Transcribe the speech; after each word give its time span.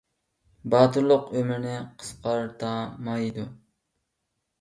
باتۇرلۇق 0.73 1.27
ئۆمۇرنى 1.35 1.75
قىسقارتامايدۇ 2.03 3.45